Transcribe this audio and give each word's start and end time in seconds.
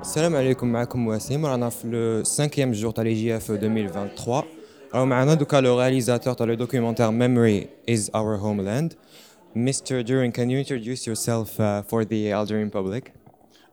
السلام 0.00 0.36
عليكم 0.36 0.72
معكم 0.72 1.06
وسيم 1.06 1.46
رانا 1.46 1.68
في 1.68 1.88
لو 1.88 2.24
5 2.24 2.72
جور 2.72 2.90
تاع 2.90 3.04
لي 3.04 3.14
جي 3.14 3.36
اف 3.36 3.50
2023 3.50 4.42
راهو 4.94 5.06
معنا 5.06 5.34
دوكا 5.34 5.60
لو 5.60 5.80
رياليزاتور 5.80 6.34
تاع 6.34 6.46
لو 6.46 6.54
دوكيومونتير 6.54 7.10
ميموري 7.10 7.68
از 7.88 8.10
اور 8.14 8.36
هوملاند 8.36 8.94
Mr. 9.56 10.04
Durand, 10.04 10.34
can 10.34 10.50
you 10.50 10.58
introduce 10.58 11.06
yourself 11.06 11.58
uh, 11.58 11.82
for 11.90 12.04
the 12.04 12.30
Algerian 12.30 12.70
public? 12.70 13.04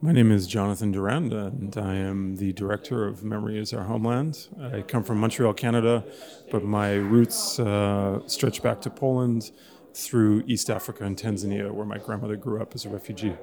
My 0.00 0.12
name 0.12 0.30
is 0.30 0.46
Jonathan 0.46 0.90
Durand, 0.92 1.32
and 1.32 1.76
I 1.76 1.94
am 2.10 2.36
the 2.36 2.52
director 2.52 2.98
of 3.08 3.14
Memory 3.32 3.58
is 3.58 3.72
Our 3.76 3.86
Homeland. 3.92 4.34
I 4.76 4.82
come 4.92 5.02
from 5.08 5.16
Montreal, 5.18 5.54
Canada, 5.64 6.04
but 6.52 6.62
my 6.78 6.90
roots 7.14 7.58
uh, 7.58 8.20
stretch 8.36 8.58
back 8.66 8.78
to 8.86 8.90
Poland 8.90 9.50
through 9.92 10.34
East 10.52 10.70
Africa 10.78 11.00
and 11.08 11.16
Tanzania, 11.24 11.66
where 11.76 11.88
my 11.94 11.98
grandmother 11.98 12.36
grew 12.36 12.58
up 12.62 12.70
as 12.76 12.82
a 12.88 12.90
refugee. 12.98 13.36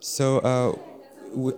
So, 0.00 0.26
uh, 0.38 0.72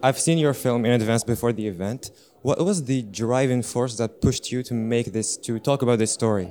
I've 0.02 0.18
seen 0.18 0.38
your 0.38 0.54
film 0.54 0.84
in 0.84 0.92
advance 0.92 1.24
before 1.24 1.52
the 1.52 1.66
event. 1.66 2.10
What 2.42 2.58
was 2.64 2.84
the 2.84 3.02
driving 3.02 3.62
force 3.62 3.96
that 3.98 4.20
pushed 4.20 4.50
you 4.52 4.62
to 4.64 4.74
make 4.74 5.12
this, 5.12 5.36
to 5.38 5.58
talk 5.58 5.82
about 5.82 5.98
this 5.98 6.12
story? 6.12 6.50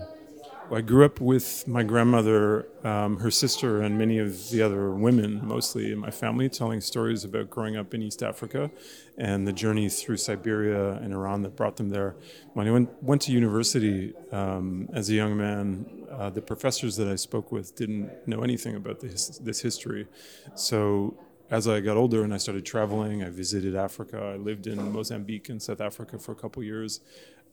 I 0.74 0.80
grew 0.80 1.04
up 1.04 1.20
with 1.20 1.68
my 1.68 1.84
grandmother, 1.84 2.66
um, 2.86 3.20
her 3.20 3.30
sister, 3.30 3.82
and 3.82 3.98
many 3.98 4.20
of 4.20 4.52
the 4.52 4.62
other 4.62 4.92
women, 4.92 5.46
mostly 5.46 5.92
in 5.92 5.98
my 5.98 6.12
family, 6.12 6.48
telling 6.48 6.80
stories 6.80 7.26
about 7.26 7.50
growing 7.50 7.76
up 7.76 7.94
in 7.94 8.02
East 8.02 8.24
Africa 8.24 8.72
and 9.18 9.46
the 9.46 9.52
journey 9.52 9.90
through 9.90 10.16
Siberia 10.16 10.94
and 10.94 11.14
Iran 11.14 11.42
that 11.42 11.58
brought 11.58 11.76
them 11.76 11.90
there. 11.90 12.16
When 12.54 12.70
I 12.70 12.72
went, 12.72 13.04
went 13.04 13.22
to 13.24 13.34
university 13.34 14.14
um, 14.32 14.88
as 14.94 15.10
a 15.10 15.14
young 15.14 15.36
man, 15.36 16.08
uh, 16.10 16.30
the 16.30 16.42
professors 16.42 16.96
that 16.96 17.08
I 17.10 17.16
spoke 17.16 17.52
with 17.52 17.76
didn't 17.76 18.10
know 18.26 18.42
anything 18.42 18.78
about 18.78 19.02
this, 19.02 19.40
this 19.40 19.60
history. 19.60 20.08
So 20.56 21.18
as 21.52 21.68
I 21.68 21.82
got 21.82 21.98
older 21.98 22.24
and 22.24 22.34
I 22.34 22.38
started 22.38 22.66
traveling, 22.66 23.24
I 23.24 23.30
visited 23.30 23.76
Africa. 23.76 24.18
I 24.34 24.38
lived 24.38 24.66
in 24.66 24.92
Mozambique 24.92 25.50
and 25.50 25.62
South 25.62 25.82
Africa 25.82 26.18
for 26.18 26.32
a 26.32 26.36
couple 26.36 26.64
years 26.64 27.02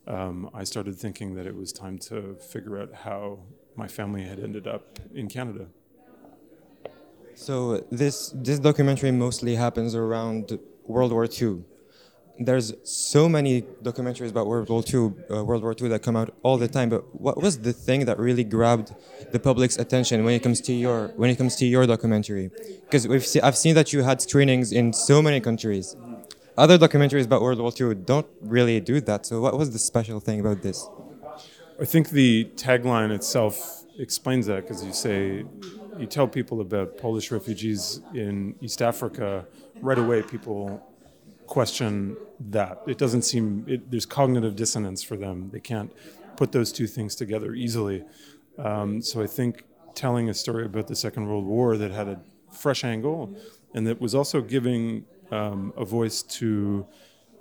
um, 0.09 0.49
I 0.53 0.63
started 0.63 0.97
thinking 0.97 1.35
that 1.35 1.45
it 1.45 1.55
was 1.55 1.71
time 1.71 1.97
to 2.09 2.35
figure 2.35 2.81
out 2.81 2.93
how 2.93 3.39
my 3.75 3.87
family 3.87 4.23
had 4.23 4.39
ended 4.39 4.67
up 4.67 4.99
in 5.13 5.27
Canada. 5.27 5.67
So 7.35 7.85
this 7.91 8.33
this 8.35 8.59
documentary 8.59 9.11
mostly 9.11 9.55
happens 9.55 9.95
around 9.95 10.59
World 10.85 11.11
War 11.11 11.25
II. 11.25 11.63
There's 12.39 12.73
so 12.83 13.27
many 13.27 13.63
documentaries 13.83 14.29
about 14.29 14.47
World 14.47 14.69
War 14.69 14.81
II, 14.81 15.13
uh, 15.29 15.43
World 15.43 15.61
War 15.61 15.75
II 15.79 15.89
that 15.89 16.01
come 16.01 16.15
out 16.15 16.33
all 16.41 16.57
the 16.57 16.69
time. 16.69 16.89
But 16.89 17.03
what 17.19 17.35
was 17.41 17.59
the 17.59 17.73
thing 17.73 18.05
that 18.05 18.17
really 18.17 18.45
grabbed 18.45 18.95
the 19.31 19.39
public's 19.39 19.77
attention 19.77 20.23
when 20.23 20.33
it 20.33 20.41
comes 20.41 20.61
to 20.61 20.73
your 20.73 21.09
when 21.17 21.29
it 21.29 21.37
comes 21.37 21.57
to 21.57 21.65
your 21.65 21.85
documentary? 21.85 22.49
Because 22.85 23.07
we've 23.07 23.27
I've 23.43 23.57
seen 23.57 23.75
that 23.75 23.91
you 23.91 24.03
had 24.03 24.21
screenings 24.21 24.71
in 24.71 24.93
so 24.93 25.21
many 25.21 25.41
countries 25.41 25.95
other 26.59 26.77
documentaries 26.77 27.23
about 27.23 27.41
World 27.41 27.59
War 27.59 27.71
II 27.79 27.95
don't 27.95 28.27
really 28.41 28.81
do 28.81 28.99
that. 29.01 29.25
So, 29.25 29.39
what 29.39 29.57
was 29.57 29.71
the 29.71 29.79
special 29.79 30.19
thing 30.19 30.41
about 30.41 30.61
this? 30.61 30.87
I 31.81 31.85
think 31.85 32.09
the 32.09 32.49
tagline 32.55 33.11
itself 33.11 33.85
explains 33.97 34.45
that 34.47 34.63
because 34.63 34.83
you 34.83 34.91
say, 34.91 35.45
you 35.97 36.05
tell 36.05 36.27
people 36.27 36.59
about 36.59 36.97
Polish 36.97 37.31
refugees 37.31 38.01
in 38.13 38.55
East 38.59 38.81
Africa, 38.81 39.45
right 39.81 39.97
away 39.97 40.21
people 40.21 40.85
question 41.49 42.15
that. 42.39 42.81
It 42.87 42.97
doesn't 42.97 43.23
seem, 43.23 43.65
it, 43.67 43.91
there's 43.91 44.05
cognitive 44.05 44.55
dissonance 44.55 45.03
for 45.03 45.17
them. 45.17 45.49
They 45.51 45.59
can't 45.59 45.91
put 46.37 46.51
those 46.51 46.71
two 46.71 46.87
things 46.87 47.15
together 47.15 47.53
easily. 47.53 48.05
Um, 48.57 49.01
so, 49.01 49.21
I 49.21 49.27
think 49.27 49.63
telling 49.95 50.29
a 50.29 50.33
story 50.33 50.65
about 50.65 50.87
the 50.87 50.95
Second 50.95 51.27
World 51.27 51.45
War 51.45 51.75
that 51.77 51.91
had 51.91 52.07
a 52.07 52.19
fresh 52.51 52.83
angle 52.83 53.35
and 53.73 53.85
that 53.87 53.99
was 53.99 54.15
also 54.15 54.41
giving 54.41 55.05
um, 55.31 55.73
a 55.75 55.85
voice 55.85 56.21
to 56.23 56.85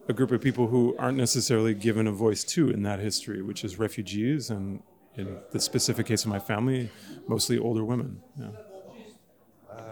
a 0.08 0.12
group 0.12 0.30
of 0.32 0.40
people 0.40 0.66
who 0.66 0.96
aren't 0.98 1.18
necessarily 1.18 1.74
given 1.74 2.06
a 2.06 2.12
voice 2.12 2.42
to 2.44 2.70
in 2.70 2.82
that 2.82 2.98
history, 2.98 3.42
which 3.42 3.64
is 3.64 3.78
refugees 3.78 4.50
and 4.50 4.82
in 5.16 5.36
the 5.52 5.60
specific 5.60 6.06
case 6.06 6.22
of 6.22 6.30
my 6.30 6.38
family, 6.38 6.90
mostly 7.26 7.58
older 7.58 7.84
women. 7.84 8.20
Yeah. 8.38 8.48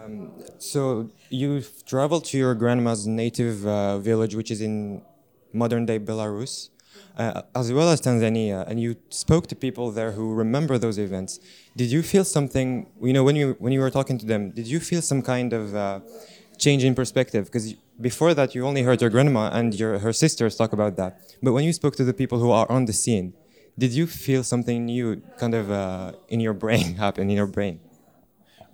Um, 0.07 0.31
so 0.57 1.09
you've 1.29 1.85
traveled 1.85 2.25
to 2.25 2.37
your 2.37 2.55
grandma's 2.55 3.05
native 3.05 3.67
uh, 3.67 3.99
village, 3.99 4.35
which 4.35 4.51
is 4.51 4.61
in 4.61 5.01
modern 5.53 5.85
day 5.85 5.99
Belarus, 5.99 6.69
uh, 7.17 7.41
as 7.55 7.73
well 7.73 7.89
as 7.89 7.99
Tanzania, 8.01 8.65
and 8.67 8.79
you 8.79 8.95
spoke 9.09 9.47
to 9.47 9.55
people 9.55 9.91
there 9.91 10.13
who 10.13 10.33
remember 10.33 10.77
those 10.77 10.97
events. 10.97 11.39
Did 11.75 11.91
you 11.91 12.01
feel 12.01 12.23
something? 12.23 12.87
You 13.01 13.13
know, 13.13 13.23
when 13.23 13.35
you 13.35 13.55
when 13.59 13.73
you 13.73 13.81
were 13.81 13.91
talking 13.91 14.17
to 14.17 14.25
them, 14.25 14.51
did 14.51 14.67
you 14.67 14.79
feel 14.79 15.01
some 15.01 15.21
kind 15.21 15.51
of 15.53 15.75
uh, 15.75 15.99
change 16.57 16.83
in 16.83 16.95
perspective? 16.95 17.45
Because 17.45 17.75
before 17.99 18.33
that 18.33 18.53
you 18.53 18.65
only 18.65 18.83
heard 18.83 19.01
your 19.01 19.09
grandma 19.09 19.49
and 19.51 19.73
your 19.73 19.99
her 19.99 20.13
sisters 20.13 20.55
talk 20.55 20.71
about 20.71 20.95
that 20.97 21.19
but 21.41 21.51
when 21.51 21.63
you 21.63 21.73
spoke 21.73 21.95
to 21.95 22.03
the 22.03 22.13
people 22.13 22.39
who 22.39 22.51
are 22.51 22.69
on 22.71 22.85
the 22.85 22.93
scene 22.93 23.33
did 23.75 23.91
you 23.91 24.05
feel 24.05 24.43
something 24.43 24.85
new 24.85 25.19
kind 25.37 25.55
of 25.55 25.71
uh, 25.71 26.11
in 26.29 26.39
your 26.39 26.53
brain 26.53 26.95
happen 27.03 27.29
in 27.29 27.35
your 27.35 27.47
brain 27.47 27.79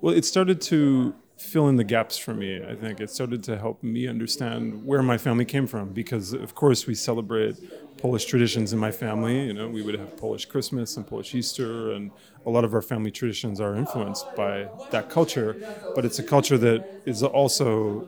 well 0.02 0.14
it 0.14 0.26
started 0.26 0.60
to 0.60 1.16
fill 1.44 1.68
in 1.68 1.76
the 1.76 1.84
gaps 1.84 2.18
for 2.18 2.34
me 2.34 2.62
i 2.70 2.76
think 2.76 3.00
it 3.00 3.10
started 3.10 3.44
to 3.44 3.58
help 3.58 3.84
me 3.84 4.08
understand 4.08 4.84
where 4.84 5.04
my 5.04 5.18
family 5.18 5.46
came 5.46 5.68
from 5.68 5.94
because 5.94 6.34
of 6.34 6.54
course 6.56 6.88
we 6.88 6.96
celebrate 6.96 7.58
polish 7.98 8.26
traditions 8.26 8.74
in 8.74 8.80
my 8.80 8.92
family 8.92 9.46
you 9.46 9.54
know 9.54 9.70
we 9.70 9.82
would 9.82 10.00
have 10.00 10.16
polish 10.16 10.46
christmas 10.46 10.98
and 10.98 11.08
polish 11.08 11.34
easter 11.36 11.92
and 11.92 12.12
a 12.46 12.50
lot 12.50 12.64
of 12.64 12.74
our 12.74 12.82
family 12.82 13.12
traditions 13.12 13.60
are 13.60 13.76
influenced 13.76 14.34
by 14.36 14.68
that 14.90 15.10
culture 15.10 15.58
but 15.94 16.06
it's 16.06 16.20
a 16.20 16.24
culture 16.24 16.58
that 16.58 16.86
is 17.06 17.22
also 17.24 18.08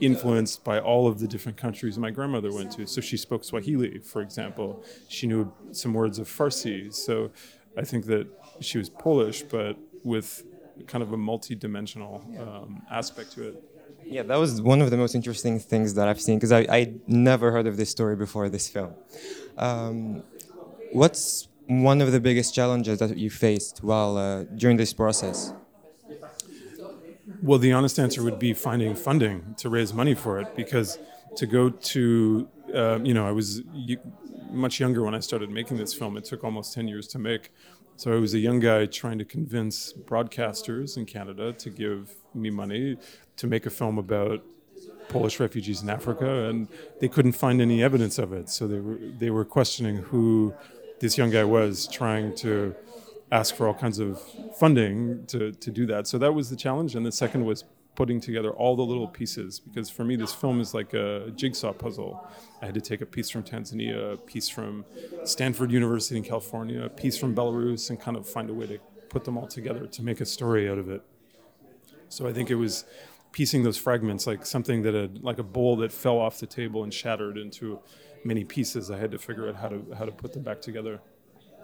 influenced 0.00 0.64
by 0.64 0.80
all 0.80 1.06
of 1.06 1.18
the 1.20 1.28
different 1.28 1.56
countries 1.56 1.98
my 1.98 2.10
grandmother 2.10 2.52
went 2.52 2.72
to. 2.72 2.86
So 2.86 3.00
she 3.00 3.16
spoke 3.16 3.44
Swahili, 3.44 3.98
for 4.00 4.20
example. 4.20 4.80
She 5.06 5.26
knew 5.26 5.52
some 5.70 5.94
words 5.94 6.18
of 6.18 6.28
Farsi. 6.28 6.92
So 6.92 7.30
I 7.76 7.82
think 7.84 8.06
that 8.06 8.28
she 8.60 8.78
was 8.78 8.90
Polish, 8.90 9.44
but 9.44 9.76
with 10.02 10.42
kind 10.86 11.02
of 11.02 11.12
a 11.12 11.16
multi-dimensional 11.16 12.24
um, 12.40 12.82
aspect 12.90 13.32
to 13.32 13.48
it. 13.48 13.64
Yeah, 14.04 14.22
that 14.22 14.36
was 14.36 14.60
one 14.60 14.82
of 14.82 14.90
the 14.90 14.96
most 14.96 15.14
interesting 15.14 15.58
things 15.58 15.94
that 15.94 16.08
I've 16.08 16.20
seen 16.20 16.36
because 16.36 16.52
I, 16.52 16.60
I 16.68 16.94
never 17.06 17.52
heard 17.52 17.66
of 17.66 17.76
this 17.76 17.90
story 17.90 18.16
before 18.16 18.48
this 18.48 18.68
film. 18.68 18.94
Um, 19.56 20.22
what's 20.92 21.48
one 21.66 22.00
of 22.00 22.12
the 22.12 22.20
biggest 22.20 22.54
challenges 22.54 22.98
that 22.98 23.16
you 23.16 23.30
faced 23.30 23.82
while 23.82 24.16
uh, 24.16 24.44
during 24.44 24.76
this 24.76 24.92
process? 24.92 25.52
Well, 27.42 27.58
the 27.58 27.72
honest 27.72 27.98
answer 27.98 28.22
would 28.22 28.38
be 28.38 28.52
finding 28.52 28.94
funding 28.94 29.54
to 29.58 29.68
raise 29.68 29.92
money 29.92 30.14
for 30.14 30.40
it 30.40 30.54
because 30.54 30.98
to 31.36 31.46
go 31.46 31.70
to, 31.70 32.48
uh, 32.74 32.98
you 33.02 33.14
know, 33.14 33.26
I 33.26 33.32
was 33.32 33.62
much 34.50 34.78
younger 34.80 35.02
when 35.02 35.14
I 35.14 35.20
started 35.20 35.50
making 35.50 35.78
this 35.78 35.94
film. 35.94 36.16
It 36.16 36.24
took 36.24 36.44
almost 36.44 36.74
10 36.74 36.88
years 36.88 37.06
to 37.08 37.18
make. 37.18 37.50
So 38.02 38.12
I 38.12 38.16
was 38.18 38.34
a 38.34 38.40
young 38.40 38.58
guy 38.58 38.86
trying 38.86 39.18
to 39.18 39.24
convince 39.24 39.92
broadcasters 39.92 40.96
in 40.96 41.06
Canada 41.06 41.52
to 41.52 41.70
give 41.70 42.16
me 42.34 42.50
money 42.50 42.96
to 43.36 43.46
make 43.46 43.64
a 43.64 43.70
film 43.70 43.96
about 43.96 44.42
Polish 45.08 45.38
refugees 45.38 45.82
in 45.84 45.88
Africa, 45.88 46.48
and 46.48 46.66
they 47.00 47.06
couldn't 47.06 47.34
find 47.34 47.60
any 47.60 47.80
evidence 47.80 48.18
of 48.18 48.32
it. 48.32 48.48
So 48.48 48.66
they 48.66 48.80
were 48.80 48.98
they 49.20 49.30
were 49.30 49.44
questioning 49.44 49.98
who 49.98 50.52
this 50.98 51.16
young 51.16 51.30
guy 51.30 51.44
was, 51.44 51.86
trying 51.86 52.34
to 52.38 52.74
ask 53.30 53.54
for 53.54 53.68
all 53.68 53.74
kinds 53.74 54.00
of 54.00 54.20
funding 54.58 55.24
to, 55.26 55.52
to 55.52 55.70
do 55.70 55.86
that. 55.86 56.08
So 56.08 56.18
that 56.18 56.34
was 56.34 56.50
the 56.50 56.56
challenge. 56.56 56.96
And 56.96 57.06
the 57.06 57.12
second 57.12 57.44
was 57.44 57.62
putting 57.94 58.20
together 58.20 58.50
all 58.50 58.74
the 58.74 58.82
little 58.82 59.08
pieces 59.08 59.60
because 59.60 59.90
for 59.90 60.04
me, 60.04 60.16
this 60.16 60.32
film 60.32 60.60
is 60.60 60.72
like 60.72 60.94
a 60.94 61.30
jigsaw 61.36 61.72
puzzle. 61.72 62.26
I 62.62 62.66
had 62.66 62.74
to 62.74 62.80
take 62.80 63.00
a 63.00 63.06
piece 63.06 63.28
from 63.28 63.42
Tanzania, 63.42 64.14
a 64.14 64.16
piece 64.16 64.48
from 64.48 64.84
Stanford 65.24 65.70
University 65.70 66.16
in 66.16 66.24
California, 66.24 66.82
a 66.84 66.88
piece 66.88 67.18
from 67.18 67.34
Belarus, 67.34 67.90
and 67.90 68.00
kind 68.00 68.16
of 68.16 68.26
find 68.26 68.48
a 68.48 68.54
way 68.54 68.66
to 68.66 68.78
put 69.08 69.24
them 69.24 69.36
all 69.36 69.46
together 69.46 69.86
to 69.86 70.02
make 70.02 70.20
a 70.20 70.26
story 70.26 70.70
out 70.70 70.78
of 70.78 70.88
it. 70.88 71.02
So 72.08 72.26
I 72.26 72.32
think 72.32 72.50
it 72.50 72.54
was 72.54 72.84
piecing 73.32 73.62
those 73.62 73.78
fragments 73.78 74.26
like 74.26 74.44
something 74.44 74.82
that 74.82 74.94
had 74.94 75.22
like 75.22 75.38
a 75.38 75.42
bowl 75.42 75.76
that 75.76 75.92
fell 75.92 76.18
off 76.18 76.38
the 76.38 76.46
table 76.46 76.84
and 76.84 76.92
shattered 76.92 77.36
into 77.36 77.80
many 78.24 78.44
pieces. 78.44 78.90
I 78.90 78.98
had 78.98 79.10
to 79.10 79.18
figure 79.18 79.48
out 79.48 79.56
how 79.56 79.68
to 79.68 79.84
how 79.98 80.04
to 80.04 80.12
put 80.12 80.32
them 80.32 80.42
back 80.42 80.60
together. 80.60 81.00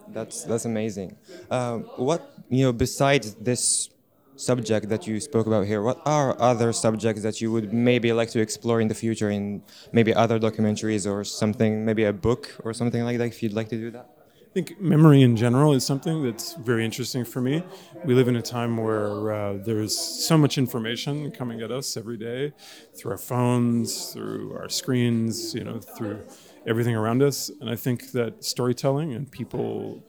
That's 0.09 0.45
that's 0.45 0.65
amazing. 0.65 1.17
Um, 1.51 1.83
what 1.97 2.35
you 2.49 2.65
know 2.65 2.73
besides 2.73 3.35
this 3.35 3.91
subject 4.39 4.89
that 4.89 5.07
you 5.07 5.21
spoke 5.21 5.47
about 5.47 5.67
here, 5.67 5.83
what 5.83 6.01
are 6.07 6.41
other 6.41 6.73
subjects 6.73 7.23
that 7.23 7.41
you 7.41 7.51
would 7.53 7.73
maybe 7.73 8.13
like 8.13 8.31
to 8.31 8.41
explore 8.41 8.81
in 8.81 8.89
the 8.89 8.95
future 8.95 9.31
in 9.31 9.63
maybe 9.93 10.15
other 10.15 10.39
documentaries 10.39 11.11
or 11.11 11.25
something, 11.25 11.85
maybe 11.85 12.05
a 12.05 12.13
book 12.13 12.57
or 12.65 12.73
something 12.73 13.03
like 13.05 13.19
that? 13.19 13.27
If 13.27 13.43
you'd 13.43 13.53
like 13.53 13.69
to 13.71 13.77
do 13.77 13.91
that. 13.91 14.09
I 14.49 14.51
think 14.55 14.81
memory 14.81 15.21
in 15.23 15.37
general 15.37 15.75
is 15.75 15.85
something 15.85 16.23
that's 16.25 16.55
very 16.55 16.83
interesting 16.83 17.25
for 17.25 17.43
me. 17.43 17.63
We 18.05 18.15
live 18.15 18.29
in 18.29 18.37
a 18.37 18.43
time 18.43 18.79
where 18.79 19.31
uh, 19.31 19.59
there's 19.59 19.97
so 19.97 20.39
much 20.39 20.57
information 20.57 21.31
coming 21.33 21.61
at 21.61 21.71
us 21.71 21.99
every 21.99 22.17
day 22.17 22.55
through 22.97 23.13
our 23.13 23.19
phones, 23.19 24.13
through 24.13 24.57
our 24.57 24.71
screens, 24.71 25.55
you 25.55 25.65
know, 25.65 25.81
through 25.81 26.23
everything 26.67 26.97
around 26.97 27.23
us. 27.23 27.51
And 27.61 27.69
I 27.69 27.77
think 27.77 28.13
that 28.13 28.43
storytelling 28.43 29.13
and 29.13 29.31
people, 29.31 30.03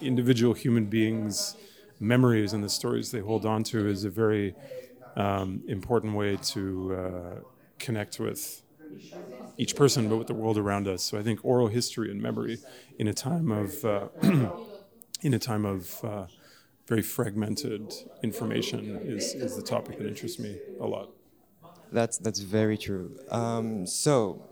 individual 0.00 0.54
human 0.54 0.84
beings' 0.84 1.56
memories 2.00 2.52
and 2.54 2.64
the 2.64 2.70
stories 2.70 3.10
they 3.12 3.20
hold 3.20 3.46
on 3.46 3.64
to 3.64 3.88
is 3.88 4.04
a 4.04 4.10
very 4.10 4.56
um, 5.16 5.62
important 5.68 6.14
way 6.16 6.36
to 6.36 6.94
uh, 6.96 7.40
connect 7.78 8.20
with 8.20 8.62
each 9.56 9.76
person, 9.76 10.08
but 10.08 10.16
with 10.16 10.26
the 10.26 10.34
world 10.34 10.58
around 10.58 10.88
us. 10.88 11.04
So 11.04 11.18
I 11.18 11.22
think 11.22 11.40
oral 11.44 11.68
history 11.68 12.10
and 12.10 12.20
memory 12.20 12.60
in 12.98 13.08
a 13.08 13.14
time 13.14 13.50
of 13.50 13.84
uh, 13.84 14.08
in 14.22 15.34
a 15.34 15.38
time 15.38 15.64
of 15.64 16.00
uh, 16.04 16.26
very 16.88 17.02
fragmented 17.02 17.94
information 18.22 19.00
is, 19.02 19.34
is 19.34 19.56
the 19.56 19.62
topic 19.62 19.98
that 19.98 20.06
interests 20.06 20.38
me 20.38 20.60
a 20.80 20.86
lot. 20.86 21.10
That's 21.92 22.18
that's 22.18 22.40
very 22.40 22.78
true. 22.78 23.16
Um, 23.30 23.86
so 23.86 24.42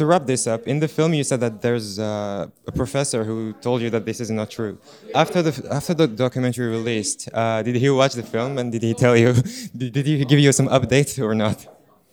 to 0.00 0.06
wrap 0.06 0.24
this 0.26 0.46
up, 0.46 0.60
in 0.72 0.78
the 0.84 0.88
film 0.88 1.10
you 1.12 1.24
said 1.30 1.40
that 1.46 1.60
there's 1.60 1.98
uh, 1.98 2.46
a 2.70 2.72
professor 2.72 3.20
who 3.28 3.52
told 3.66 3.78
you 3.84 3.90
that 3.90 4.04
this 4.08 4.18
is 4.24 4.30
not 4.30 4.48
true. 4.50 4.74
After 5.14 5.38
the 5.46 5.52
after 5.78 5.94
the 6.00 6.08
documentary 6.24 6.68
released, 6.78 7.20
uh, 7.32 7.62
did 7.66 7.76
he 7.76 7.88
watch 8.00 8.14
the 8.20 8.26
film 8.34 8.52
and 8.58 8.66
did 8.74 8.82
he 8.88 8.94
tell 9.04 9.16
you? 9.22 9.30
Did, 9.96 10.06
he 10.10 10.24
give 10.24 10.40
you 10.46 10.52
some 10.60 10.68
updates 10.78 11.12
or 11.26 11.34
not? 11.44 11.58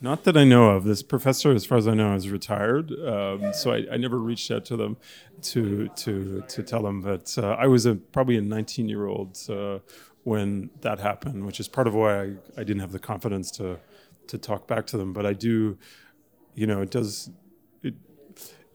Not 0.09 0.19
that 0.25 0.35
I 0.43 0.45
know 0.53 0.65
of. 0.75 0.83
This 0.83 1.01
professor, 1.01 1.49
as 1.59 1.65
far 1.69 1.77
as 1.83 1.87
I 1.87 1.95
know, 1.99 2.13
is 2.13 2.29
retired. 2.39 2.87
Um, 3.13 3.39
so 3.59 3.65
I, 3.77 3.79
I, 3.93 3.97
never 4.05 4.19
reached 4.31 4.49
out 4.55 4.63
to 4.71 4.75
them 4.81 4.93
to 5.51 5.87
to 6.03 6.13
to 6.53 6.59
tell 6.71 6.83
them 6.87 6.97
that 7.09 7.27
uh, 7.37 7.63
I 7.63 7.67
was 7.67 7.83
a, 7.91 7.95
probably 8.15 8.37
a 8.37 8.41
19 8.41 8.89
year 8.93 9.05
old 9.07 9.33
uh, 9.49 9.79
when 10.23 10.69
that 10.81 10.99
happened, 10.99 11.39
which 11.47 11.59
is 11.63 11.67
part 11.77 11.87
of 11.87 11.93
why 11.95 12.11
I, 12.23 12.27
I 12.59 12.63
didn't 12.67 12.81
have 12.85 12.93
the 12.97 13.03
confidence 13.11 13.49
to 13.59 13.79
to 14.31 14.37
talk 14.37 14.67
back 14.67 14.85
to 14.91 14.97
them. 14.97 15.13
But 15.17 15.25
I 15.25 15.33
do, 15.33 15.77
you 16.53 16.67
know, 16.67 16.81
it 16.81 16.91
does. 16.91 17.31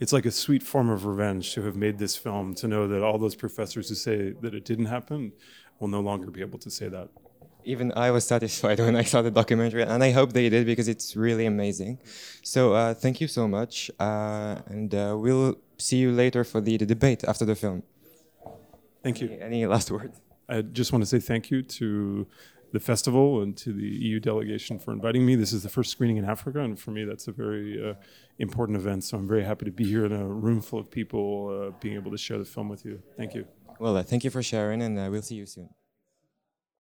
It 0.02 0.06
it's 0.06 0.12
like 0.12 0.26
a 0.26 0.32
sweet 0.32 0.64
form 0.64 0.90
of 0.90 1.06
revenge 1.06 1.54
to 1.54 1.62
have 1.62 1.76
made 1.76 1.96
this 1.98 2.16
film 2.16 2.54
to 2.56 2.66
know 2.66 2.88
that 2.88 3.02
all 3.02 3.18
those 3.18 3.36
professors 3.36 3.88
who 3.88 3.94
say 3.94 4.32
that 4.42 4.52
it 4.52 4.64
didn't 4.64 4.86
happen 4.86 5.32
will 5.78 5.86
no 5.88 6.00
longer 6.00 6.28
be 6.30 6.40
able 6.40 6.58
to 6.58 6.70
say 6.70 6.88
that 6.88 7.08
even 7.64 7.92
I 8.06 8.10
was 8.10 8.24
satisfied 8.26 8.78
when 8.86 8.96
I 8.96 9.04
saw 9.04 9.22
the 9.22 9.30
documentary, 9.30 9.84
and 9.84 10.02
I 10.02 10.10
hope 10.10 10.32
they 10.32 10.48
did 10.48 10.66
because 10.66 10.88
it's 10.88 11.14
really 11.14 11.46
amazing. 11.46 12.00
So 12.42 12.74
uh, 12.74 12.92
thank 12.92 13.20
you 13.20 13.28
so 13.28 13.46
much, 13.46 13.74
uh, 14.00 14.56
and 14.66 14.92
uh, 14.92 15.14
we'll 15.16 15.54
see 15.78 15.98
you 15.98 16.10
later 16.10 16.42
for 16.42 16.60
the, 16.60 16.76
the, 16.76 16.86
debate 16.86 17.22
after 17.22 17.44
the 17.44 17.54
film. 17.54 17.84
Thank 19.04 19.20
you. 19.20 19.28
Any, 19.28 19.40
any, 19.40 19.66
last 19.66 19.88
word? 19.92 20.12
I 20.48 20.62
just 20.62 20.90
want 20.92 21.02
to 21.04 21.06
say 21.06 21.20
thank 21.20 21.52
you 21.52 21.62
to 21.78 22.26
the 22.72 22.80
festival 22.80 23.42
and 23.42 23.56
to 23.58 23.72
the 23.72 23.86
EU 23.86 24.18
delegation 24.18 24.78
for 24.78 24.92
inviting 24.92 25.24
me. 25.24 25.34
This 25.36 25.52
is 25.52 25.62
the 25.62 25.68
first 25.68 25.90
screening 25.90 26.16
in 26.16 26.24
Africa, 26.24 26.60
and 26.60 26.78
for 26.78 26.90
me, 26.90 27.04
that's 27.04 27.28
a 27.28 27.32
very 27.32 27.90
uh, 27.90 27.94
important 28.38 28.76
event. 28.76 29.04
So 29.04 29.18
I'm 29.18 29.28
very 29.28 29.44
happy 29.44 29.64
to 29.66 29.70
be 29.70 29.84
here 29.84 30.04
in 30.04 30.12
a 30.12 30.26
room 30.26 30.60
full 30.60 30.78
of 30.78 30.90
people, 30.90 31.68
uh, 31.68 31.78
being 31.80 31.94
able 31.94 32.10
to 32.10 32.18
share 32.18 32.38
the 32.38 32.44
film 32.44 32.68
with 32.68 32.84
you. 32.84 33.02
Thank 33.16 33.34
you. 33.34 33.46
Well, 33.78 33.96
uh, 33.96 34.02
thank 34.02 34.24
you 34.24 34.30
for 34.30 34.42
sharing, 34.42 34.82
and 34.82 34.96
we'll 35.10 35.22
see 35.22 35.36
you 35.36 35.46
soon. 35.46 35.68